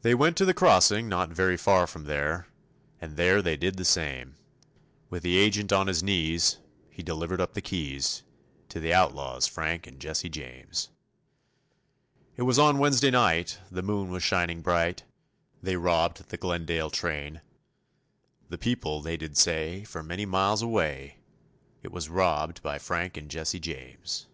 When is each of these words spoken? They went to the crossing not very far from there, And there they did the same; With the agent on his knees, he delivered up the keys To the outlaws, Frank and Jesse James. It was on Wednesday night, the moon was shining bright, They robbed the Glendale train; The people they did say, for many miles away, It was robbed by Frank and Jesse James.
They 0.00 0.14
went 0.14 0.38
to 0.38 0.46
the 0.46 0.54
crossing 0.54 1.06
not 1.06 1.28
very 1.28 1.58
far 1.58 1.86
from 1.86 2.04
there, 2.04 2.48
And 2.98 3.18
there 3.18 3.42
they 3.42 3.58
did 3.58 3.76
the 3.76 3.84
same; 3.84 4.36
With 5.10 5.22
the 5.22 5.36
agent 5.36 5.70
on 5.70 5.86
his 5.86 6.02
knees, 6.02 6.60
he 6.88 7.02
delivered 7.02 7.42
up 7.42 7.52
the 7.52 7.60
keys 7.60 8.22
To 8.70 8.80
the 8.80 8.94
outlaws, 8.94 9.46
Frank 9.46 9.86
and 9.86 10.00
Jesse 10.00 10.30
James. 10.30 10.88
It 12.36 12.44
was 12.44 12.58
on 12.58 12.78
Wednesday 12.78 13.10
night, 13.10 13.58
the 13.70 13.82
moon 13.82 14.08
was 14.10 14.22
shining 14.22 14.62
bright, 14.62 15.04
They 15.62 15.76
robbed 15.76 16.30
the 16.30 16.38
Glendale 16.38 16.88
train; 16.88 17.42
The 18.48 18.56
people 18.56 19.02
they 19.02 19.18
did 19.18 19.36
say, 19.36 19.84
for 19.84 20.02
many 20.02 20.24
miles 20.24 20.62
away, 20.62 21.18
It 21.82 21.92
was 21.92 22.08
robbed 22.08 22.62
by 22.62 22.78
Frank 22.78 23.18
and 23.18 23.28
Jesse 23.30 23.60
James. 23.60 24.26